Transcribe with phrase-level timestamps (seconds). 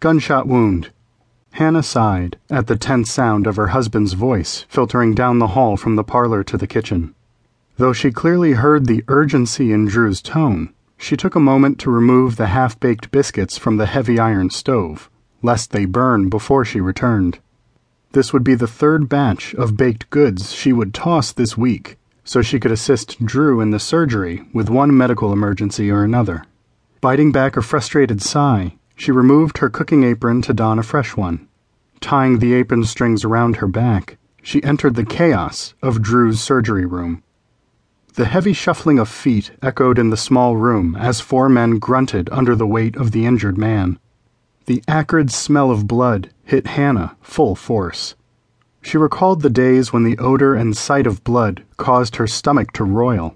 [0.00, 0.90] Gunshot wound.
[1.52, 5.96] Hannah sighed at the tense sound of her husband's voice filtering down the hall from
[5.96, 7.14] the parlor to the kitchen.
[7.76, 12.36] Though she clearly heard the urgency in Drew's tone, she took a moment to remove
[12.36, 15.10] the half baked biscuits from the heavy iron stove,
[15.42, 17.38] lest they burn before she returned.
[18.12, 22.40] This would be the third batch of baked goods she would toss this week, so
[22.40, 26.44] she could assist Drew in the surgery with one medical emergency or another.
[27.02, 31.48] Biting back a frustrated sigh, she removed her cooking apron to don a fresh one.
[32.02, 37.22] Tying the apron strings around her back, she entered the chaos of Drew's surgery room.
[38.12, 42.54] The heavy shuffling of feet echoed in the small room as four men grunted under
[42.54, 43.98] the weight of the injured man.
[44.66, 48.16] The acrid smell of blood hit Hannah full force.
[48.82, 52.84] She recalled the days when the odor and sight of blood caused her stomach to
[52.84, 53.34] roil.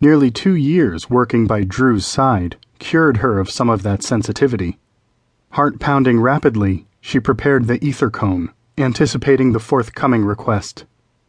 [0.00, 4.78] Nearly two years working by Drew's side cured her of some of that sensitivity.
[5.54, 10.84] Heart pounding rapidly, she prepared the ether cone, anticipating the forthcoming request.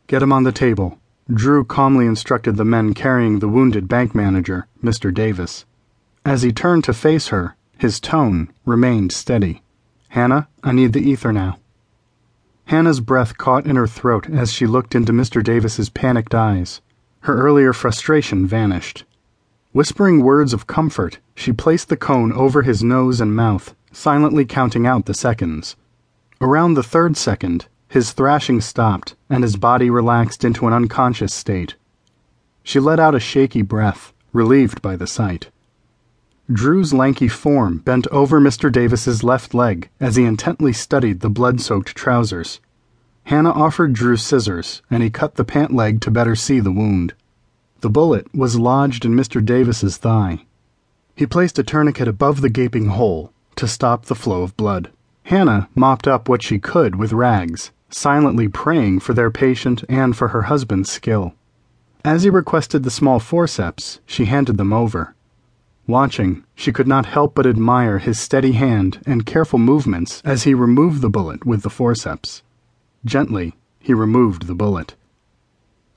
[0.05, 0.99] Get him on the table.
[1.33, 5.11] Drew calmly instructed the men carrying the wounded bank manager, Mr.
[5.11, 5.65] Davis.
[6.23, 9.63] As he turned to face her, his tone remained steady.
[10.09, 11.57] Hannah, I need the ether now.
[12.65, 15.43] Hannah's breath caught in her throat as she looked into Mr.
[15.43, 16.79] Davis's panicked eyes.
[17.21, 19.03] Her earlier frustration vanished.
[19.71, 24.87] Whispering words of comfort, she placed the cone over his nose and mouth, silently counting
[24.87, 25.75] out the seconds.
[26.39, 31.75] Around the third second, his thrashing stopped, and his body relaxed into an unconscious state.
[32.63, 35.51] She let out a shaky breath, relieved by the sight.
[36.51, 38.71] Drew's lanky form bent over Mr.
[38.71, 42.59] Davis's left leg as he intently studied the blood-soaked trousers.
[43.25, 47.13] Hannah offered Drew scissors, and he cut the pant leg to better see the wound.
[47.81, 49.43] The bullet was lodged in Mr.
[49.45, 50.45] Davis's thigh.
[51.15, 54.91] He placed a tourniquet above the gaping hole to stop the flow of blood.
[55.23, 60.29] Hannah mopped up what she could with rags silently praying for their patient and for
[60.29, 61.33] her husband's skill.
[62.03, 65.13] As he requested the small forceps, she handed them over.
[65.87, 70.53] Watching, she could not help but admire his steady hand and careful movements as he
[70.53, 72.43] removed the bullet with the forceps.
[73.05, 74.95] Gently, he removed the bullet.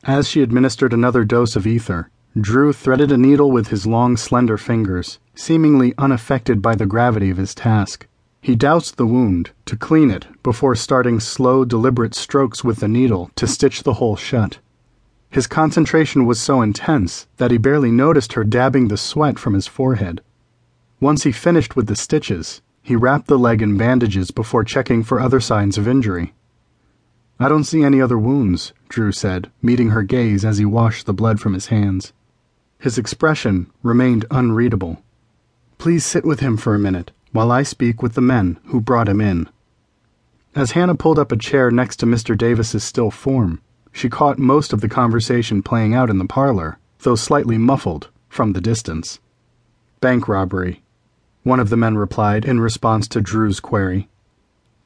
[0.04, 4.58] As she administered another dose of ether, Drew threaded a needle with his long, slender
[4.58, 8.08] fingers, seemingly unaffected by the gravity of his task.
[8.40, 13.30] He doused the wound to clean it before starting slow, deliberate strokes with the needle
[13.36, 14.58] to stitch the hole shut.
[15.30, 19.68] His concentration was so intense that he barely noticed her dabbing the sweat from his
[19.68, 20.20] forehead.
[20.98, 25.20] Once he finished with the stitches, he wrapped the leg in bandages before checking for
[25.20, 26.34] other signs of injury.
[27.38, 31.14] I don't see any other wounds, Drew said, meeting her gaze as he washed the
[31.14, 32.12] blood from his hands.
[32.84, 35.02] His expression remained unreadable.
[35.78, 39.08] Please sit with him for a minute, while I speak with the men who brought
[39.08, 39.48] him in.
[40.54, 42.36] As Hannah pulled up a chair next to Mr.
[42.36, 47.14] Davis's still form, she caught most of the conversation playing out in the parlor, though
[47.14, 49.18] slightly muffled from the distance.
[50.02, 50.82] Bank robbery,
[51.42, 54.10] one of the men replied in response to Drew's query.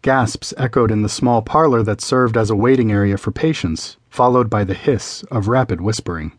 [0.02, 4.48] Gasps echoed in the small parlor that served as a waiting area for patients, followed
[4.48, 6.30] by the hiss of rapid whispering.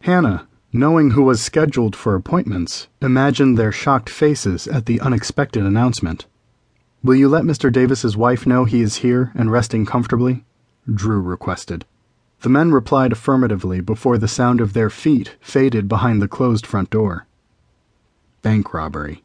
[0.00, 6.26] Hannah, knowing who was scheduled for appointments, imagined their shocked faces at the unexpected announcement.
[7.02, 7.72] Will you let Mr.
[7.72, 10.44] Davis's wife know he is here and resting comfortably?
[10.92, 11.84] Drew requested.
[12.40, 16.90] The men replied affirmatively before the sound of their feet faded behind the closed front
[16.90, 17.26] door.
[18.42, 19.24] Bank robbery,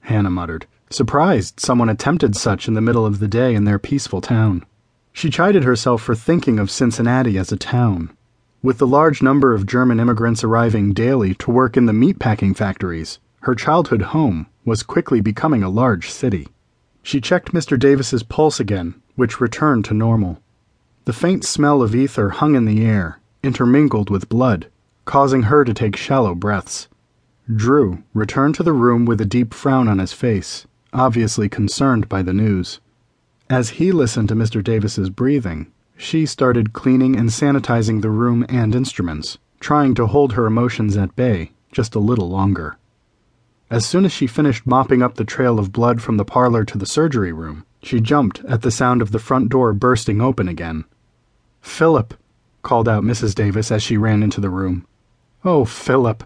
[0.00, 4.20] Hannah muttered, surprised someone attempted such in the middle of the day in their peaceful
[4.20, 4.64] town.
[5.12, 8.16] She chided herself for thinking of Cincinnati as a town,
[8.62, 13.18] with the large number of German immigrants arriving daily to work in the meatpacking factories,
[13.42, 16.46] her childhood home was quickly becoming a large city.
[17.02, 17.78] She checked Mr.
[17.78, 20.42] Davis's pulse again, which returned to normal.
[21.06, 24.68] The faint smell of ether hung in the air, intermingled with blood,
[25.06, 26.88] causing her to take shallow breaths.
[27.52, 32.20] Drew returned to the room with a deep frown on his face, obviously concerned by
[32.20, 32.80] the news.
[33.48, 34.62] As he listened to Mr.
[34.62, 40.46] Davis's breathing, she started cleaning and sanitizing the room and instruments, trying to hold her
[40.46, 42.78] emotions at bay just a little longer.
[43.70, 46.78] As soon as she finished mopping up the trail of blood from the parlor to
[46.78, 50.86] the surgery room, she jumped at the sound of the front door bursting open again.
[51.60, 52.14] Philip,
[52.62, 53.34] called out Mrs.
[53.34, 54.86] Davis as she ran into the room.
[55.44, 56.24] Oh, Philip.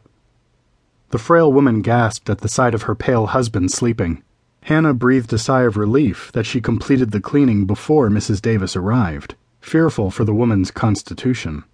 [1.11, 4.23] The frail woman gasped at the sight of her pale husband sleeping.
[4.63, 8.41] Hannah breathed a sigh of relief that she completed the cleaning before Mrs.
[8.41, 9.35] Davis arrived
[9.65, 11.63] fearful for the woman's constitution.